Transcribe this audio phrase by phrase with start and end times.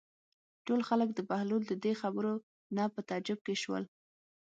[0.65, 2.33] ټول خلک د بهلول د دې خبرو
[2.75, 3.83] نه په تعجب کې شول.